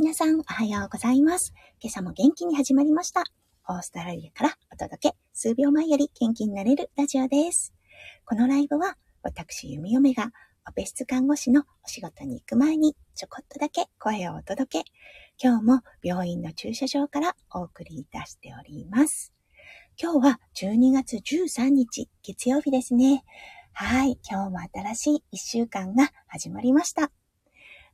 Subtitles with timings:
[0.00, 1.52] 皆さん、おはようございます。
[1.78, 3.22] 今朝も元気に始まりました。
[3.68, 7.74] オーストラリアからお届け、数秒前より元気になれるラジオです。
[8.24, 10.32] このライブは、私、弓嫁が、
[10.66, 14.90] オペ室看護師のお仕事に行く前に、ちょこっとだけ声をお届け、
[15.38, 19.34] 今日も病院の駐車場からお送りいたしております。
[20.02, 23.22] 今日は12月13日、月曜日ですね。
[23.74, 27.12] はい、今日も新しい1週間が始まりました。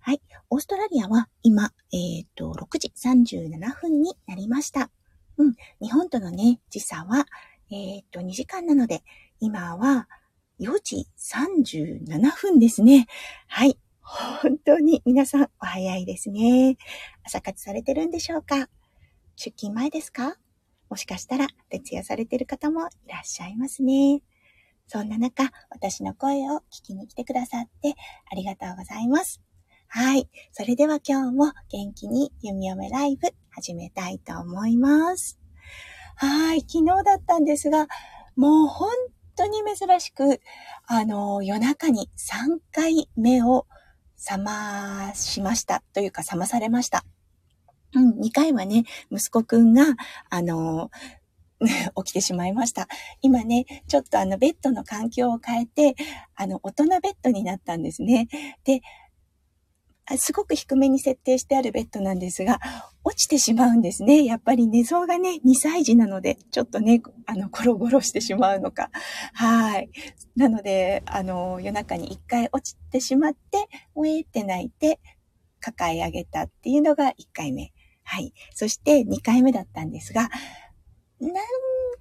[0.07, 0.23] はい。
[0.50, 4.88] オーストラリアは今、えっ、ー、と、6時37分になりました。
[5.37, 5.55] うん。
[5.83, 7.27] 日本とのね、時差は、
[7.73, 9.02] えっ、ー、と、2時間なので、
[9.41, 10.06] 今は
[10.61, 13.09] 4時37分ですね。
[13.48, 13.80] はい。
[14.00, 16.77] 本当に皆さんお早いですね。
[17.25, 18.69] 朝活されてるんでしょうか？
[19.34, 20.36] 出勤前ですか？
[20.88, 24.23] もしかしたら徹夜されてる方もいらっしゃいますね。
[24.86, 27.97] そんな中、私の声を聞きに来てくださって
[28.30, 29.45] ありがとうございます。
[29.89, 30.29] はい。
[30.53, 35.39] それでは今日も元気に弓嫁ライブ始めたいと思います。
[36.17, 36.61] はい。
[36.61, 37.87] 昨日だったんですが、
[38.37, 38.91] もう本
[39.37, 40.41] 当に珍しく、
[40.87, 43.67] あの、夜中に3回目を
[44.19, 47.05] 覚ましましたというか覚まされました。
[47.95, 49.84] うん、2回はね、息子くんが、
[50.28, 50.91] あの、
[52.05, 52.89] 起きてしまいました。
[53.23, 55.97] 今ね、ちょっとあのベッドの環境を変えて、
[56.34, 58.28] あの大人ベッドになったんですね。
[58.65, 58.83] で、
[60.19, 62.61] すごく低めに設定してあるベッドなんですが、
[63.05, 64.25] 落ちてしまうんですね。
[64.25, 68.91] やっぱり寝相がね、2歳児なので、ちょっとね、あの、ゴロゴロしてしまうのか。
[69.33, 69.91] はい。
[70.37, 75.01] なので、あの、夜中に1回落ちてしまって、ウェーって泣いて、
[75.61, 77.73] 抱え上げたっていうのが1回目。
[78.05, 78.33] はい。
[78.55, 80.31] そして2回目だったんですが、
[81.19, 81.33] なん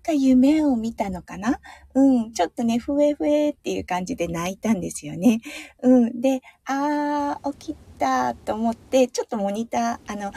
[0.04, 1.60] か夢を見たのかな？
[1.96, 5.40] うん、ちょっとね、ふえふえっていう感じで泣いたんですよね。
[5.82, 10.32] うん、で、あー、起きたと思って、ちょっとモニター、あの、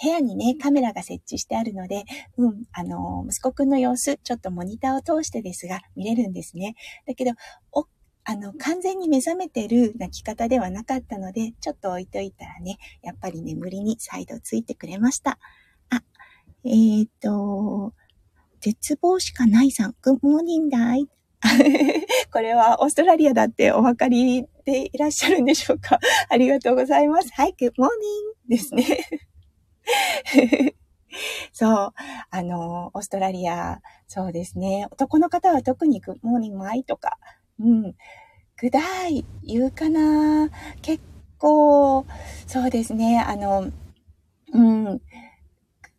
[0.00, 2.04] 部屋にね、カメラが設置してあるので、
[2.36, 6.76] うん、あの、息子くんの様子、ちょっとモニターを通してですが、見れるんですね。
[7.06, 7.32] だけど、
[7.72, 7.86] お、
[8.24, 15.38] あの、完全に目覚めてる泣き方ではなかったので、ちょっと置いといたらね、やっぱり眠りに再度ついてくれました。
[15.90, 16.02] あ、
[16.64, 17.92] えー、っと、
[18.60, 21.08] 絶望しかないさん、 Good morning, G'day。
[22.32, 25.98] これはオーストラリアだってお分かりでいらっしゃるんでしょうか？
[26.28, 27.32] ありがとうございます。
[27.32, 28.84] はい、 Good morning ですね。
[31.52, 31.92] そう。
[32.30, 34.86] あの、オーストラリア、そうですね。
[34.90, 37.18] 男の方は特に Good morning mate とか、
[37.58, 37.94] うん。
[38.60, 40.50] G'day 言うかな
[40.82, 41.02] 結
[41.38, 42.04] 構、
[42.46, 43.20] そうですね。
[43.20, 43.70] あの、
[44.52, 45.00] うん。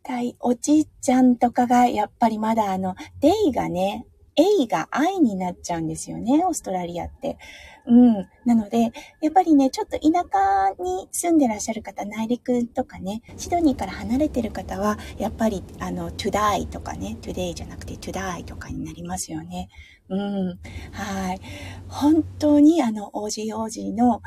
[0.02, 4.06] 対、おじいちゃんとかが、やっぱりまだあの、デイがね、
[4.40, 7.38] エイが愛になっちゃうんですよね、オーストラリアって。
[7.86, 8.14] うん。
[8.44, 19.68] なので、やっぱりね、ちょっと田舎に住んでらっしゃる方、内陸とかね、シドニーから離れてる方は、やっぱり、あの、to die とかね、today じゃなくて to die とかになりますよね。
[20.08, 20.58] うん。
[20.92, 21.40] はい。
[21.88, 24.22] 本当にあの、OGOG の、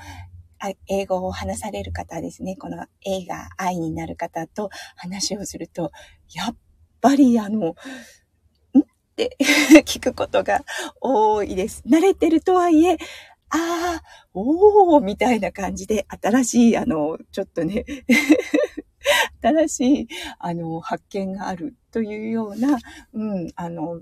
[0.88, 5.92] 英語を話される方ですね、この映画愛になる方と話をすると、
[6.34, 6.56] やっ
[7.02, 7.76] ぱりあの、
[9.86, 10.64] 聞くことが
[11.00, 11.84] 多いです。
[11.88, 12.98] 慣れてるとはいえ、
[13.50, 14.04] ああ、
[14.34, 17.86] おー、みたいな感じで、新しい、あの、ちょっとね
[19.42, 20.08] 新しい、
[20.40, 22.80] あの、発見があるというような、
[23.14, 24.02] うん、あの、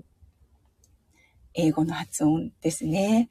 [1.54, 3.28] 英語の発音ですね。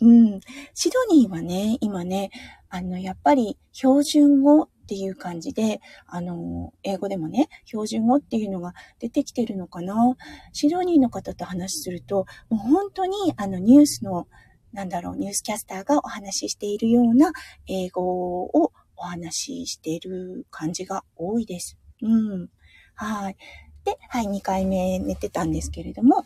[0.00, 0.40] うん。
[0.74, 2.30] シドニーはね、今ね、
[2.68, 10.16] あの、やっぱり標準語っていう感じで、あの、英語でもね、標準語っていうのが出てきてるのかな。
[10.52, 14.26] シドニーの方と話すると、もう本当にあのニュースの、
[14.72, 17.30] なんだろう、ニュースキャスターがお話ししているような
[17.68, 18.02] 英語
[18.42, 21.78] をお話ししている感じが多いです。
[22.02, 22.48] うん。
[22.96, 23.36] はい。
[23.84, 26.24] で、はい、2回目寝てたんですけれども、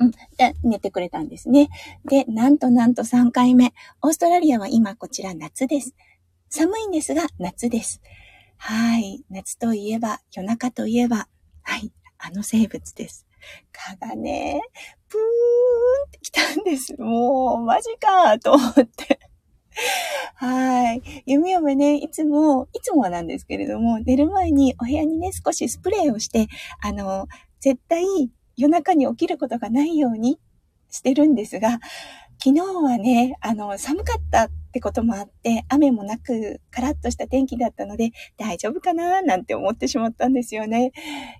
[0.00, 0.10] うん。
[0.10, 1.70] で、寝てくれたんですね。
[2.04, 3.72] で、なんとなんと3回目。
[4.02, 5.94] オーストラリアは今こちら夏です。
[6.56, 8.00] 寒いんですが夏です。
[8.58, 9.24] はい。
[9.28, 11.26] 夏といえば、夜中といえば、
[11.62, 11.92] はい。
[12.16, 13.26] あの生物です。
[13.72, 14.60] 蚊がね、
[15.08, 16.94] プーンって来たんです。
[16.96, 19.18] もう、マジかと思って。
[20.36, 21.02] はい。
[21.26, 26.46] 弓嫁ね、いつも、いつもはなんですけれども、寝る前にお部屋にね、少しスプレーをして、
[26.80, 27.26] あの、
[27.58, 28.04] 絶対
[28.56, 30.38] 夜中に起きることがないように
[30.88, 31.80] してるんですが、
[32.38, 39.22] 昨日はね、あの、寒かったってこともあって、雨もなく、カラッとした天気だったので、大丈夫かな？
[39.22, 40.90] なんて思ってしまったんですよね。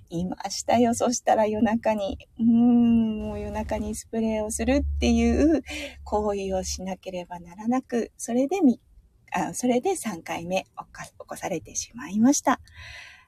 [0.09, 0.95] いましたよ。
[0.95, 5.65] そしたら夜中に、うーん、もう夜中にスプレーをするっていう
[6.05, 8.79] 行為をしなければならなく、それでみ、
[9.33, 10.69] あそれで3回目起
[11.03, 12.61] 起こされてしまいました。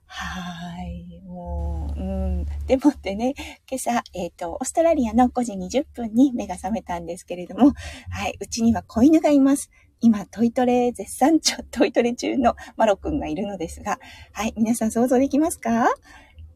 [0.07, 1.21] はい。
[1.27, 2.47] もう、うん。
[2.69, 3.35] でもってね、
[3.69, 7.73] 今朝、えっ、ー、と、オーストラリアの5時20分に目が覚めたんですけれども、
[8.09, 8.37] はい。
[8.41, 9.69] うちには子犬がいます。
[10.01, 13.99] 今、トイトレ絶賛中、トイトレ中のマロくんがいるのですが、
[14.33, 14.53] はい。
[14.57, 15.89] 皆さん想像できますか？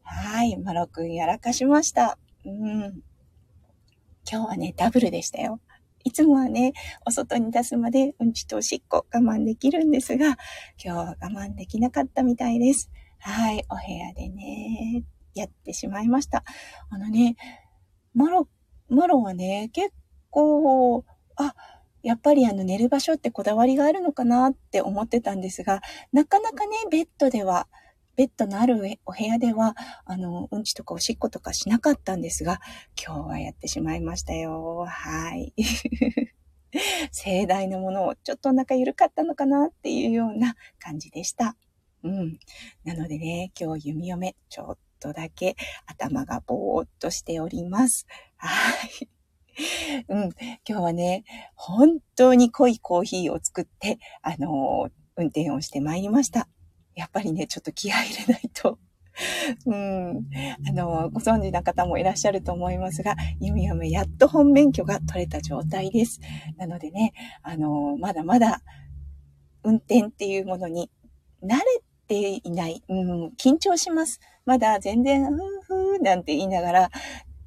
[0.03, 0.57] はい。
[0.57, 2.17] マロくんやらかしました。
[2.45, 3.01] うん。
[4.29, 5.59] 今日はね、ダブルでしたよ。
[6.03, 6.73] いつもはね、
[7.05, 10.37] お外に出すまでうんちとおしっこ我慢できるんですが、今
[10.77, 12.89] 日は我慢できなかったみたいです。
[13.19, 15.03] はい、お部屋でね、
[15.33, 16.43] やってしまいました。
[16.89, 17.35] あのね、
[18.13, 18.47] マロ、
[18.89, 19.93] マロはね、結
[20.29, 21.05] 構、
[21.35, 21.53] あ、
[22.03, 25.81] やっぱりあの寝る場所ってこだわりがあるのかなって思ってたんですが、
[26.11, 27.67] なかなかね、ベッドでは、
[28.15, 28.75] ベッドのある
[29.05, 29.75] お部屋では、
[30.05, 32.59] あの、うんちとかおしっことかしなかったんですが、
[33.01, 34.85] 今日はやってしまいましたよ。
[34.87, 35.53] はい。
[37.11, 41.55] 盛大なものをちょっとお腹緩かったのかなっていうような感じでした。
[42.03, 42.39] うん。
[42.83, 45.55] なのでね、今日弓嫁、ちょっとだけ
[45.85, 48.05] 頭がぼーっとしております。
[48.37, 48.49] は
[49.01, 49.20] い。
[50.07, 50.29] うん。
[50.67, 51.23] 今日はね、
[51.55, 56.47] 本当に濃いコーヒーを作って、あのー、運転をしてまいりました。
[56.95, 58.79] やっぱりね、ちょっと気合入れないと。
[59.65, 60.27] うん。
[60.67, 66.19] あの、ご存知な方もいらっしゃると思いますが、弓嫁やっと本免許が取れた状態です。
[66.57, 67.13] なのでね、
[67.43, 68.61] あの、まだまだ
[69.63, 70.89] 運転っていうものに
[71.43, 71.63] 慣れ
[72.07, 72.83] ていない。
[72.87, 74.19] うん、緊張します。
[74.45, 76.91] まだ全然、ふーふーなんて言いながら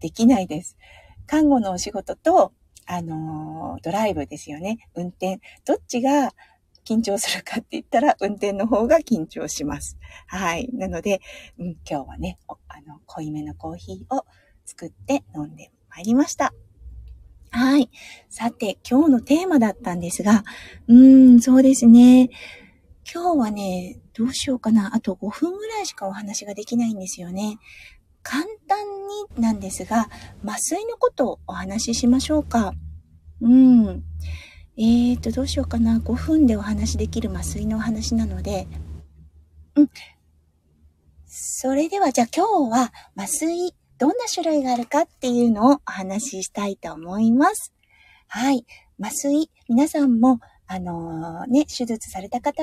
[0.00, 0.76] できないです。
[1.26, 2.52] 看護のお仕事と、
[2.86, 4.78] あのドライブですよね。
[4.94, 5.40] 運転。
[5.64, 6.32] どっちが
[6.84, 9.96] 緊張するかって言ったら、運転の方が緊張します。
[10.26, 10.68] はい。
[10.72, 11.20] なので、
[11.58, 12.38] うん、今日はね、
[12.68, 14.26] あの、濃いめのコーヒーを
[14.66, 16.52] 作って飲んでまいりました。
[17.50, 17.88] はい。
[18.28, 20.44] さて、今日のテーマだったんですが、
[20.88, 22.28] うーん、そうですね。
[23.10, 24.94] 今日はね、どうしようかな。
[24.94, 27.58] あと5分ぐらいしかお話ができないんですよね。
[28.24, 28.78] 簡単
[29.36, 30.08] になんですが、
[30.44, 32.74] 麻酔のことをお話ししましょうか。
[33.40, 34.02] うん。
[34.76, 35.98] えーと、どうしようかな。
[35.98, 38.66] 5分でお話しできる麻酔のお話なので。
[39.76, 39.90] うん。
[41.26, 47.72] それでは、じゃあ今日は麻酔、どんな種類があるかっていうのをお話ししたいと思います。
[48.26, 48.64] はい。
[49.00, 52.62] 麻酔、皆さんもあのー、ね、手術された方、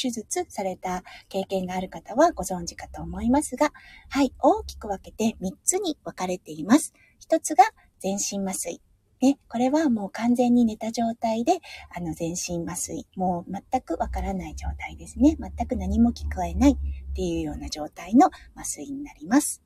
[0.00, 3.72] 手術された経験がある方はご存知かと思いますが、
[4.08, 6.92] はい、大きく分けて3つに分かれています。
[7.28, 7.64] 1つが
[8.00, 8.80] 全身麻酔。
[9.20, 11.54] ね、これはもう完全に寝た状態で、
[11.92, 13.04] あの、全身麻酔。
[13.16, 15.36] もう全くわからない状態ですね。
[15.40, 16.76] 全く何も聞こえないっ
[17.16, 19.60] ていうような状態の麻酔になります。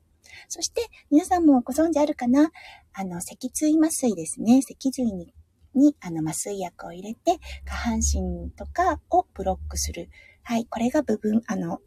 [0.49, 0.81] そして、
[1.11, 2.49] 皆さんもご存知あるかな？
[2.93, 4.63] あの、脊椎麻酔ですね。
[4.63, 5.35] 脊髄に
[5.75, 10.09] にあの麻酔薬を入れて、下半身とかをブロックする。
[10.43, 11.79] はい、これが部分、あの、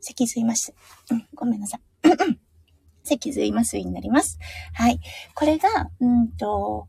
[0.00, 0.74] 脊髄麻酔。
[1.10, 1.80] うん、ごめんなさい。
[3.04, 4.38] 脊髄麻酔になります。
[4.74, 5.00] はい。
[5.34, 5.68] これが、
[6.00, 6.86] うんと、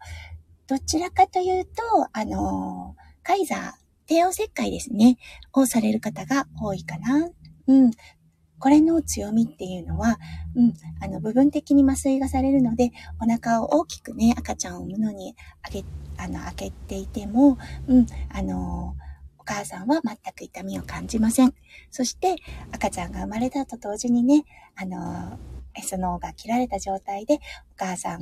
[0.67, 1.71] どちらかというと、
[2.13, 3.71] あの、カイザー、
[4.07, 5.17] 帝王切開ですね、
[5.53, 7.29] をされる方が多いかな。
[7.67, 7.91] うん。
[8.63, 10.17] これの強みっていうのは、
[10.55, 15.83] うん、あの、部分的に麻酔がされるので、お腹を大きくね、赤ちゃんを産むのにあげ、
[16.17, 17.57] あの、開けていても、
[17.89, 18.95] うん、あの、
[19.37, 21.53] お母さんは全く痛みを感じません。
[21.91, 22.37] そして、
[22.71, 24.45] 赤ちゃんが生まれたと同時にね、
[24.77, 25.37] あの、
[25.75, 27.39] S のが切られた状態で、お
[27.75, 28.21] 母さん、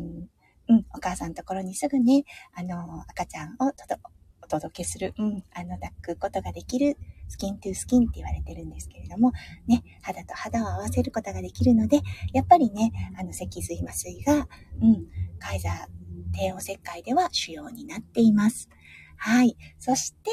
[0.70, 2.24] うん、お母さんのところにすぐね、
[2.56, 4.21] あの、赤ちゃんをお
[4.52, 6.98] 届けする、うん、あの、抱くことができる
[7.30, 9.32] スキントゥースキンって言われてるんですけれども、
[9.68, 12.02] ね、肌と肌を合わせることができるので、
[12.34, 14.48] やっぱりね、あの、脊髄麻酔が、
[14.82, 15.08] うん、
[15.40, 18.70] カイザー帝王切開では主要になっています。
[19.18, 19.56] はい。
[19.80, 20.32] そして、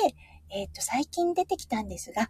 [0.50, 2.28] えっ、ー、と、最近出てきたんですが、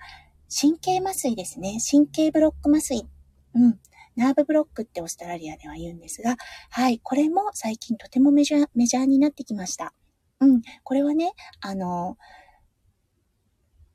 [0.49, 1.79] 神経麻酔ですね。
[1.91, 3.07] 神経ブロック麻酔。
[3.55, 3.79] うん。
[4.17, 6.37] ナーブブロックってオーストラリアでは言うんですが、
[6.71, 6.99] はい。
[6.99, 9.95] これも最近とてもメジャー、メジャーになってきました。
[10.41, 10.63] うん。
[10.85, 12.17] これはね、あの、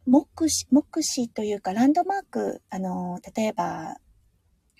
[0.06, 3.96] 目視、目視というかランドマーク、あの、例えば、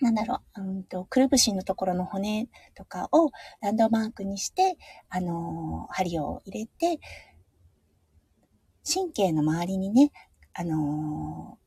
[0.00, 3.30] なんだろう、うんと、くるぶしのところの骨とかを
[3.62, 4.76] ランドマークにして、
[5.08, 7.00] あの、針を入れて、
[8.84, 10.12] 神経の周りにね、
[10.52, 11.58] あの、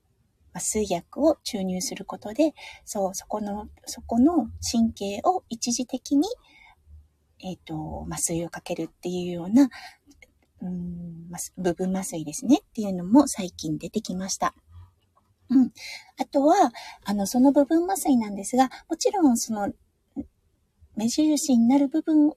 [0.54, 2.54] 麻酔薬を注入することで、
[2.86, 6.28] そう、そこの、そこの神経を一時的に、
[7.40, 9.70] えっ、ー、と、麻酔をかけるっていうような、
[10.62, 14.56] うん、部分麻酔ですねっていうのも最近出てきました。
[15.50, 15.72] うん。
[16.20, 16.72] あとは、
[17.06, 19.72] あの、その部分麻酔なんですが、もちろんその、
[20.96, 22.34] 目印になる部分を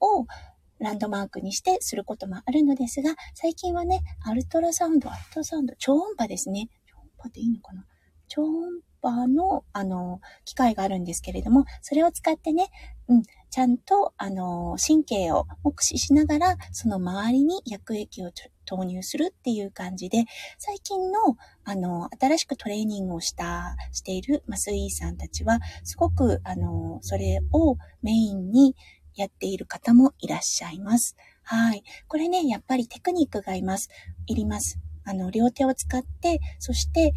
[0.78, 6.68] ランドマークにしてすることもあるのですが、最近はね、アルトラサウンド、アルトラサウンド、超音波ですね。
[6.86, 7.86] 超音波でいいのかな？
[8.28, 12.68] 超音波の、あの、機械があるんですけれども、それを使ってね、
[13.10, 18.30] うん、ちゃんと、あの、神経を目視しながら、その周りに薬液を
[18.64, 20.24] 投入するっていう感じで、
[20.58, 21.18] 最近の、
[21.64, 28.76] あの、新しくトレーニングをした、している麻酔医さんたちは、すごく、あの、それをメインに
[29.16, 31.16] やっている方もいらっしゃいます。
[31.42, 31.82] はい。
[32.06, 33.88] これね、やっぱりテクニックがいます。
[34.28, 34.78] いります。
[35.04, 37.12] あの、両手を使って、そして、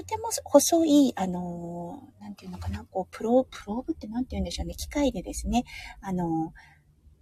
[0.00, 5.64] とても細い、あの、なんていうのかな、こう、プロ、プローブってなんて言うんでしょうね、機械でですね、
[6.00, 6.54] あの、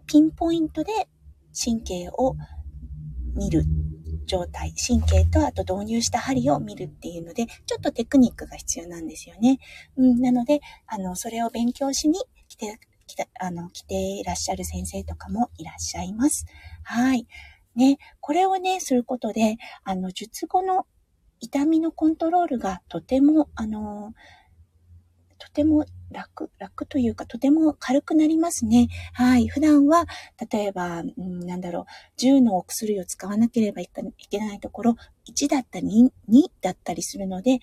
[0.06, 0.92] ピンポイントで
[1.61, 2.37] 神経を
[3.35, 3.64] 見る
[4.26, 9.58] 状態、神経とあと導入した針を見るっていうので、ちょっとテクニックが必要なんですよね。
[9.97, 16.47] うん、なので、あの、それを勉強しに来て、来て、あの、来ていらっしゃる先生とかもいらっしゃいます。
[16.85, 17.26] はい。
[17.75, 20.87] ね、これをね、することで、あの、術後の
[21.40, 24.12] 痛みのコントロールがとても、あの、
[25.38, 28.88] とても楽、楽というか、とても軽くなりますね。
[29.12, 29.47] はい。
[29.47, 30.07] 普段は、
[30.50, 34.97] 例えば、うん、なんだろう、10のお薬を使わなければいけないところ、
[35.28, 37.61] 1だったり2だったりするので、ね、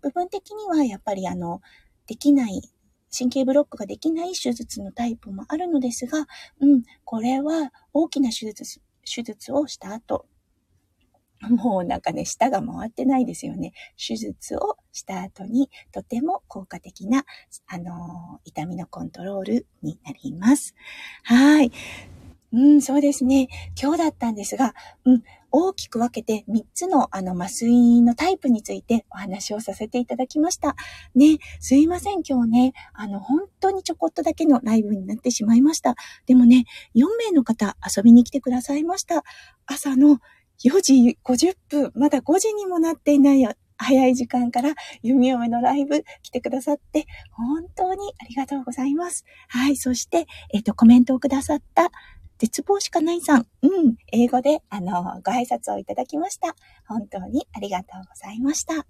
[0.00, 1.60] 部分的にはやっぱりあの、
[2.06, 2.62] できない、
[3.16, 6.26] 神経ブロックができない手術のタイプもあるのですが、
[6.60, 10.26] うん、これは大きな手術、手術をした後、
[11.48, 13.72] もうなんかね、舌が回ってないですよね。
[13.96, 17.24] 手術をした後にとても効果的な、
[17.66, 20.74] あの痛みのコントロールになります。
[21.22, 21.72] はい。
[22.52, 23.48] うん、そうですね。
[23.80, 30.74] 今日だったんですが、うん、大きく分けて3つのあの麻酔のタイプについてお話をさせていただきました。
[31.14, 35.94] ね、すいません、今日ね、あの、本当にちょこっとだけのライブになってしまいました。
[36.26, 36.64] でもね、
[36.96, 39.22] 4名の方遊びに来てくださいました。
[39.66, 40.18] 朝の
[40.64, 43.46] 4時50分、まだ5時にもなっていない。
[43.82, 49.24] 早い時間から弓嫁のライブ来てくださって、本当にありがとうございます。
[49.48, 49.76] はい。
[49.76, 51.90] そして、えっ、ー、と、コメントをくださった
[52.40, 53.46] 絶望しかないさん。
[53.60, 53.96] うん。
[54.12, 56.56] 英語で、あの、ご挨拶をいただきました。
[56.88, 58.86] 本当にありがとうございました。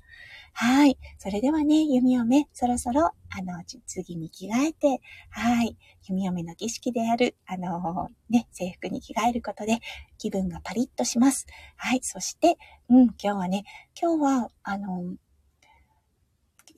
[0.52, 0.96] はい。
[1.18, 5.76] それではね、弓嫁、そろそろ、あの、次に着替えて、はい。
[6.08, 9.80] 弓嫁の儀式である、あの、ね、制服に着替えることで、
[10.16, 11.48] 気分がパリッとします。
[11.74, 12.00] はい。
[12.04, 12.56] そして、
[12.88, 13.64] うん、今日はね、
[14.00, 15.16] 今日は、あの、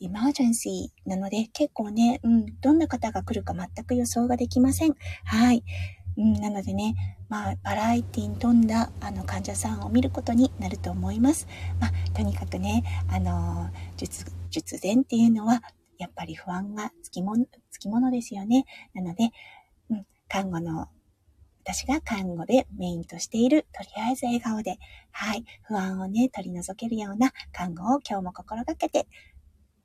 [0.01, 4.95] エマージェンシーなので、結構ね、うん、どんな方が来るか全く予想ができません。
[5.25, 5.63] はい。
[6.17, 6.95] うん、なのでね、
[7.29, 11.47] まあ、バラエティに富んだあの患者さんを見ることになると思います。
[11.81, 15.63] まあ、とにかくね、あの、術、術前っていうのは、
[15.99, 18.65] やっぱり不安がつきもの、つきものですよね。
[18.93, 19.31] なので、
[19.91, 20.89] うん、看護の、
[21.65, 24.79] 私が看護でメインとしている、とりあえず笑顔で、
[25.13, 29.07] はい、不安をね、取り除けるような看護を今日も心がけて、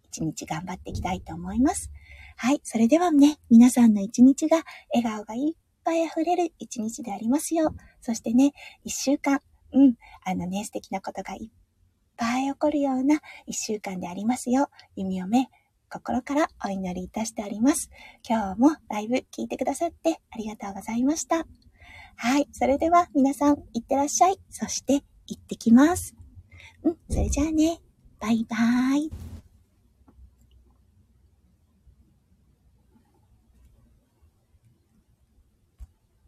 [0.05, 1.91] 一日頑張っていきたいと思います。
[2.35, 5.55] はい、それではね、皆さんの一日が笑顔がいい
[5.87, 7.73] ぱい溢れる一日でありますよ。
[8.01, 8.51] そしてね、
[8.83, 9.39] 一週間、
[9.71, 11.49] うん、あのね、素敵なことがいっ
[12.17, 14.69] ぱい起こるような一週間でありますよ。
[14.97, 15.49] 弓嫁、
[15.89, 17.89] 心からお祈りいたしております。
[18.27, 21.47] 今日もライブ聞いてくださってありがとうございました。
[22.17, 22.49] はい。
[22.51, 24.37] それでは皆さん、いってらっしゃい。
[24.49, 26.15] そして、行ってきます。
[26.83, 26.97] うん。
[27.09, 27.79] それじゃあね。
[28.19, 29.26] バイバーイ。